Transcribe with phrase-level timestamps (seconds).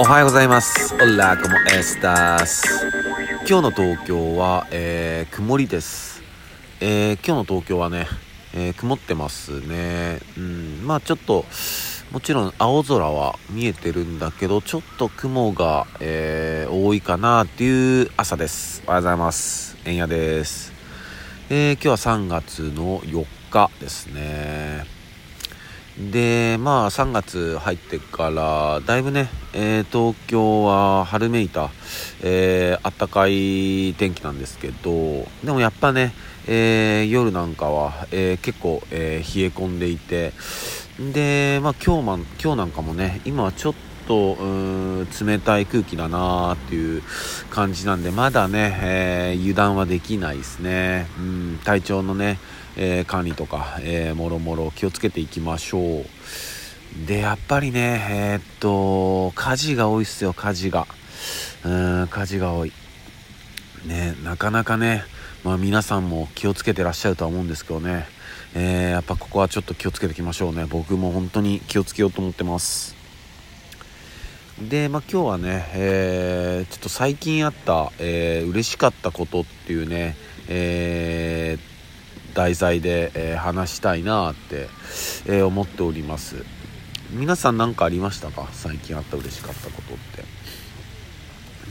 [0.00, 0.94] おはようございます。
[0.94, 2.86] オラコモエスタス。
[3.48, 6.22] 今日の東京は、えー曇りです。
[6.80, 8.06] えー今日の東京はね、
[8.54, 10.20] えー曇ってますね。
[10.36, 11.44] うん、まあちょっと、
[12.12, 18.84] もちろん青空は見えてるんだけど、ちょっと雲が、えー多いかなっていう朝です。
[18.86, 19.76] おはようございます。
[19.84, 20.72] えんやです。
[21.50, 24.97] えー今日は3月の4日ですね。
[25.98, 31.70] で、まあ3月入ってから、だいぶね、えー東京は春めいた、
[32.22, 36.14] えー、暖かい天気なんですけど、でもやっぱね、
[36.46, 40.32] えー夜なんかは、えー結構、え冷え込んでいて、
[41.00, 43.74] で、まあ今日、今日なんかもね、今はちょっ
[44.08, 44.36] と、
[45.24, 47.02] 冷たい空気だなーっていう
[47.50, 51.06] 感じなんで、まだね、えー油断はできないですね。
[51.18, 52.38] うん、体調のね、
[52.76, 57.06] えー管理とか、えーもろもろ気をつけていきましょう。
[57.06, 60.86] で、やっぱりね、えーっと、火事が多いっすよ、火事が。
[61.64, 62.72] うん、火事が多い。
[63.84, 65.04] ね、なかなかね、
[65.44, 68.06] まあ皆さんも気をつけてらっしゃるとは思うんですけどね、
[68.54, 70.66] えーやっぱここはちょっと気をつけていきましょうね。
[70.66, 72.97] 僕も本当に気をつけようと思ってます。
[74.60, 80.16] で、まあ、今日はね、えーちょっと最近あった、えー嬉しかったことっていうね、
[80.48, 84.68] えー題材で、えー話したいなって、
[85.26, 86.44] え思っております。
[87.10, 88.48] 皆さん何かありましたか？
[88.52, 90.24] 最近あった嬉しかったことって。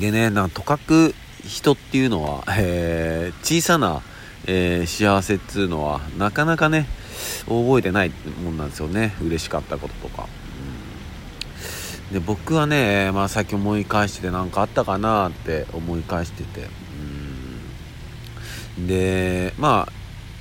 [0.00, 1.14] でねなんとかく
[1.46, 4.02] 人っていうのは、え小さな、
[4.46, 6.86] え幸せっつうのはなかなかね
[7.46, 8.10] 覚えてない
[8.42, 9.14] もんなんですよね。
[9.22, 10.26] 嬉しかったこととか、
[12.12, 16.68] で僕はね、まあ、さっき思い返してて何かあったかなって思い返してて。
[18.76, 18.86] うん。
[18.86, 19.92] でまあ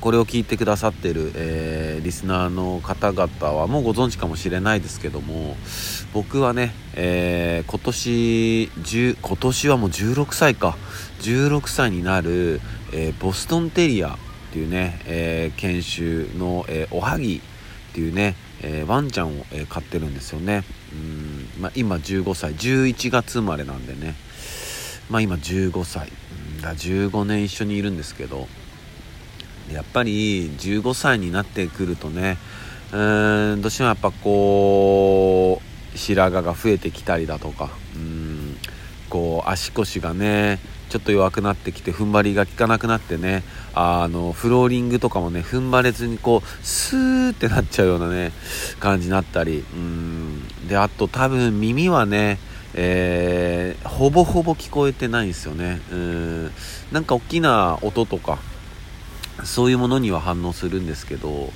[0.00, 5.56] これを聞いてくださってる、えーリスナーの方々はもうご存知かもしれないですけども
[6.12, 10.76] 僕はね、えー今年10今年はもう16歳か。
[11.20, 12.60] 16歳になる、
[12.92, 14.18] えーボストンテリアっ
[14.52, 17.40] ていうね、えー犬種の、えおはぎっ
[17.94, 20.64] ていうね、えーワンちゃんを、えー飼ってるんですよね。
[20.92, 22.54] うん、まあ、今15歳。
[22.54, 24.14] 11月生まれなんでね。
[25.10, 26.10] まあ今15歳。
[26.62, 28.48] だ15年一緒にいるんですけど。
[29.70, 32.36] やっぱり15歳になってくるとね
[32.92, 35.62] うーんどうしてもやっぱこ
[35.94, 37.70] う白髪が増えてきたりだとか。
[37.96, 38.56] うん
[39.08, 40.58] こう足腰がね
[40.92, 48.30] ちょっと弱くなってきて踏ん張りが効かなくなってねあのフローリングとかもね踏ん張れずにこうスーってなっちゃうようなね
[48.78, 50.42] 感じになったりうん。
[50.68, 52.38] であと多分耳はね
[52.74, 55.80] えーほぼほぼ聞こえてないんですよね。
[55.90, 56.50] うん。
[56.92, 58.38] なんか大きな音とか
[59.44, 61.50] そういうものには反応するんですけど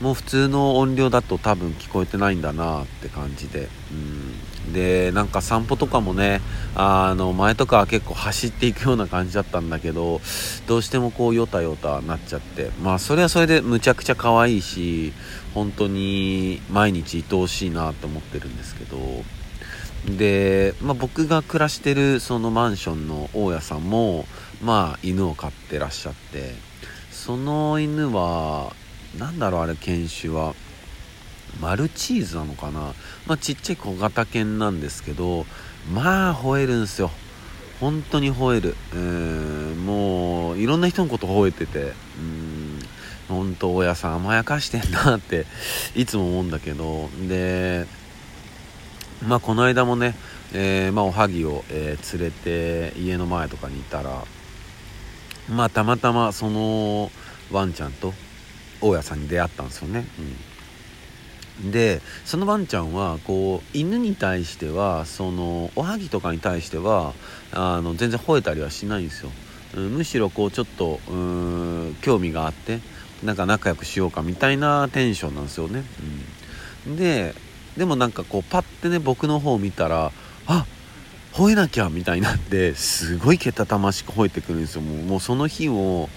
[0.00, 4.34] もう普通の音量だと多分聞こえてないんだなって感じで、うん、
[4.72, 6.40] でなんか散歩とかもね
[6.74, 10.20] あの前とかは結構走っていくような感じだったんだけど
[10.66, 12.70] どうしてもこうヨタヨタなっちゃって。
[12.82, 15.12] まあそれはそれでむちゃくちゃ可愛いし
[15.54, 18.96] 本当に毎日愛おしいなと思ってるんですけど。
[20.16, 24.24] で、まあ、僕が暮らしてるそのマンションの大家さんも
[24.62, 26.54] まあ犬を飼ってらっしゃって。
[27.10, 28.74] その犬は
[29.18, 30.54] なんだろうあれ犬種は。
[31.60, 32.94] マルチーズなのかな、
[33.26, 35.46] まあ、ちっちゃい小型犬なんですけど
[35.92, 37.10] まあ吠えるんですよ。
[37.80, 38.76] 本当に吠える。
[38.92, 41.92] うーもういろんな人のこと吠えてて。
[42.18, 42.78] うん
[43.28, 45.46] 本当大家さん甘やかしてんなって
[45.94, 47.08] いつも思うんだけど。
[47.28, 47.86] で
[49.26, 50.16] まあこの間もね、
[50.52, 54.24] えーまあ、おはぎを、えー連れて家の前とかにいたら
[55.48, 57.10] まあたまたまその
[57.52, 58.12] ワンちゃんと
[58.80, 60.36] 大家さんに出会ったんですよね、うん、
[61.64, 67.12] でそのワンちゃんはこう犬に対してはそのおはぎとかに対しては
[67.52, 72.80] あの全然吠えたりはしないんですよ、うんむしろこうちょっとうん興味があって
[73.22, 75.84] なんか仲良くしようかみたいなテンションなんですよね、
[76.88, 77.34] うん、で
[77.76, 80.10] でもなんかこうパッてね僕の方を見たら
[80.46, 80.66] あ
[81.32, 84.80] 吠えなきゃみたいになってすごいけたたましく吠えてくるんですよ。
[84.80, 86.08] もうもうその日を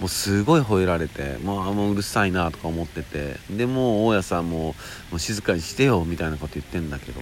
[0.00, 4.74] もうすごい吠えられてもうあもううるさいなとか思っててでもう大家さんも
[5.10, 7.20] もう静かにしてよみたいなこと言ってんだけど。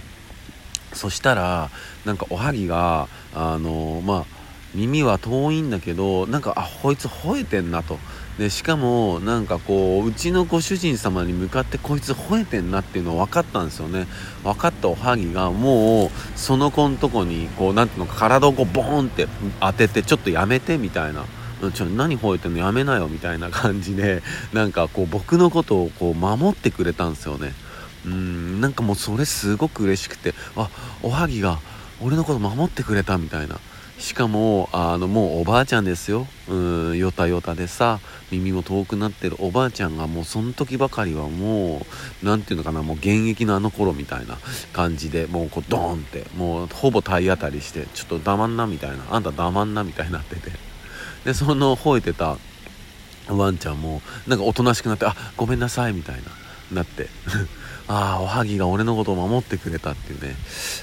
[0.93, 1.69] そしたら
[2.05, 4.25] なんかおはぎがあのまあ
[4.73, 7.97] 耳は遠いんだけどなんかあこいつ吠えてんなと。
[8.37, 14.07] でしかもなんかこううちのご主人様に向かってこいつ吠えてんなっていうの分かったんですよね。
[14.43, 19.27] 分かったおはぎがもうその子のとこにこうなんていうの体をこうボーンって
[19.59, 21.25] 当ててちょっとやめてみたいな。
[21.73, 24.23] ちょ何吠えてんのやめなよみたいな感じで
[24.53, 27.53] なんかこう僕のことをこう守ってくれたんですよね。
[28.05, 30.69] うんなんかもうそれすごく嬉しくてあ
[31.03, 31.59] おはぎが
[32.01, 33.59] 俺のこと守ってくれたみたいな。
[33.99, 36.25] しかもあのもうおばあちゃんですよ。
[36.47, 36.55] う
[36.93, 37.99] んよたよたでさ
[38.31, 39.35] 耳も遠くなってる。
[39.39, 41.85] おばあちゃんがもうその時ばかりはも
[42.23, 44.37] う何て言うのかなもう現役のあの頃みたいな
[44.71, 48.99] 感じでもうこうドーンってもうほぼ体当たりしてちょっと黙んなみたいな。
[49.11, 50.68] あんた黙んなみたいになってて。
[51.25, 52.37] でその吠えてた
[53.27, 56.21] ワンちゃんもなんかおとなしくなってあごめんなさいみたいな
[56.71, 57.09] なって。
[57.91, 60.35] ああおはぎが俺のことを守ってくれたっていうね。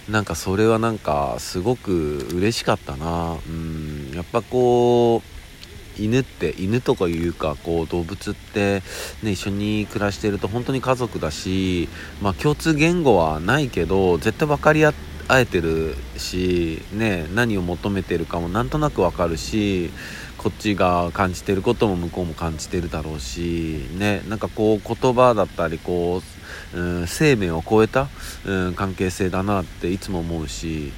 [0.09, 3.37] なんかそれはなんかすごく嬉しかったな。
[3.47, 8.83] うんやっぱこう犬って犬とかいうかこう動物って、
[9.23, 11.89] ね、一緒に暮らしてると本当に家族だし、
[12.21, 19.91] まあ、共通言語はないけど絶対分かり合って会えてるし、ね、何を求めてるかもなんとなく分かるし
[20.39, 26.37] こっちが感じてることも向こうも感じてるだろうしねなんかこう言葉だったりこう
[26.75, 28.09] うん、生命を超えた、
[28.45, 30.93] うん、関係性だなっていつも思うし、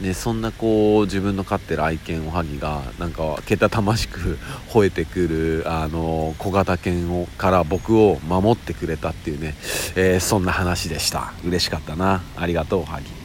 [0.00, 4.38] ね、そんなこう自分の飼ってる愛犬おはぎがなんかけたたましく
[4.70, 9.54] 吠えてくるあの小型犬をから僕を守ってくれたっていうね、
[9.96, 11.32] えー、そんな話でした。
[11.44, 12.22] 嬉しかったな。
[12.36, 13.21] ありがとうおはぎ。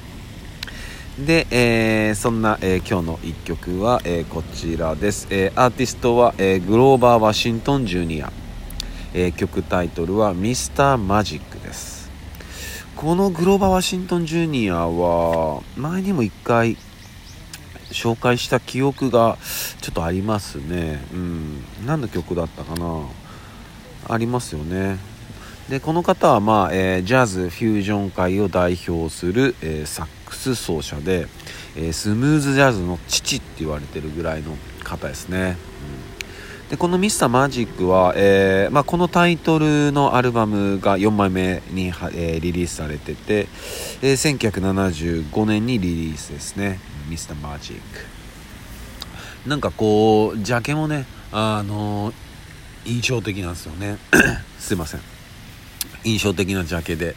[1.19, 8.31] で、えー、そんな、えー、今日の1曲は、えー、こちらです、えアーティストは、えグローバー・ワシントン・ジュニア。
[9.15, 12.11] え、曲タイトルは「ミスターマジックです。
[12.95, 16.77] このグローバー・ワシントン・ジュニアは前にも1回
[17.89, 19.39] 紹介した記憶が
[19.81, 21.03] ちょっとありますね。
[21.11, 21.63] うん。
[21.87, 23.05] 何の曲だったかな？
[24.07, 24.99] ありますよね。
[25.67, 30.16] でこの方は、まあえー、ジャズフュージョン界を代表する、えー、サック
[30.55, 31.27] ス奏者で、
[31.75, 35.57] えー、スムーズジャズの父って言われてるぐらいの方ですね、
[36.63, 36.69] うん。
[36.69, 43.47] でこの「ミスターマジックは」えーまあ、このタイトルのアルバムが4枚目に、えー、リリースされてて、
[44.01, 46.79] えー、1975年にリリースですね
[47.09, 47.81] 「ミスターマジック」
[49.49, 52.13] なんかこうジャケもねあの
[52.87, 53.97] 印象的なんですよね。
[54.59, 55.01] すいません。
[56.03, 57.15] 印象的なジャケで。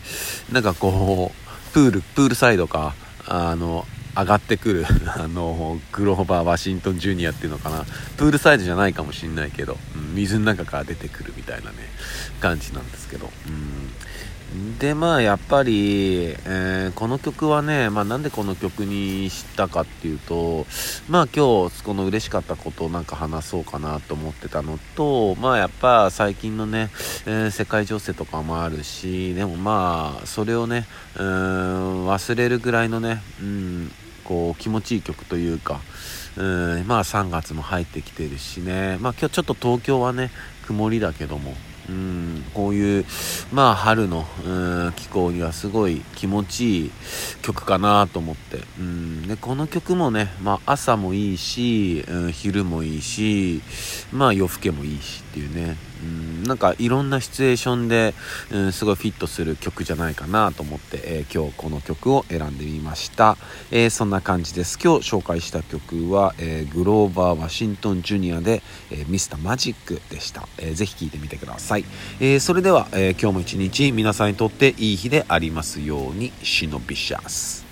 [0.50, 2.94] なんかこうプールプールサイドか
[3.30, 3.86] あの
[4.16, 7.84] 上がってくる あのグローバー・ワシントン・ジュニアっていうのかな。
[8.16, 11.76] プールサイドじゃないかもしんないけど、うん、水の中から出てくるみたいなね
[12.40, 13.92] 感じなんですけど、うん、
[14.80, 20.66] でまあやっぱり、えー、この曲はね、まあ、なんでこの曲にしたかっていうと
[21.08, 26.90] まあ今日この嬉しかったことをなんか話そうかなと思ってたのとまあやっぱ最近のね、
[27.26, 30.86] えー、世界情勢とかもあるしでもまあそれをね
[31.16, 33.92] うん忘れるぐらいのね、うん、
[34.24, 35.80] こう気持ちいい曲というか
[36.36, 38.98] うんまあ3月も入ってきてるしね。
[39.00, 40.30] まあ今日ちょっと東京はね
[40.66, 41.54] 曇りだけども
[41.90, 43.04] うんこういう、
[43.52, 44.48] まあ、春のう
[44.88, 46.90] ん気候にはすごい気持ちいい
[47.42, 48.60] 曲かなと思って。
[48.78, 53.62] うんでこの曲もね、まあ、朝もいいし、うん、昼もいいし、
[54.12, 55.22] まあ、夜更けもいいし。
[55.30, 55.76] っていうね。
[56.02, 58.14] うんなんかいろんなシチュエーションで、
[58.50, 63.36] うん、すごいフィットする曲じゃないかなと思って、えー、今日この曲を選んでみました、
[63.70, 64.78] えー、そんな感じです。
[64.82, 71.84] 今日紹介した曲は、えー、グローバー・ワシントン・ジュニアで、えミスターマジックでした、えー、ぜひ聴いてみてください、
[72.18, 77.69] えそれでは、え今日も一日皆さんにとっていい日でありますようにシノビシャス